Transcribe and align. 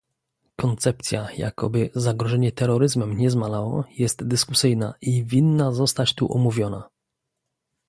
Koncepcja, 0.55 1.27
jakoby 1.37 1.89
zagrożenie 1.95 2.51
terroryzmem 2.51 3.17
nie 3.17 3.29
zmalało, 3.29 3.83
jest 3.97 4.27
dyskusyjna 4.27 4.93
i 5.01 5.23
winna 5.23 5.71
zostać 5.71 6.15
tu 6.15 6.33
omówiona 6.33 6.89